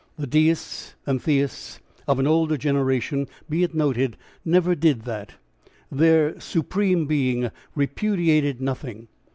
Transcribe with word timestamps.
The 0.17 0.25
Deists 0.25 0.95
and 1.05 1.21
Theists 1.21 1.79
of 2.07 2.17
an 2.17 2.25
older 2.25 2.57
generation, 2.57 3.27
be 3.47 3.61
it 3.61 3.75
noted, 3.75 4.17
never 4.43 4.73
did 4.73 5.03
that. 5.03 5.33
Their 5.91 6.39
"Supreme 6.39 7.05
Being" 7.05 7.51
repudiated 7.75 8.61
nothing. 8.61 9.09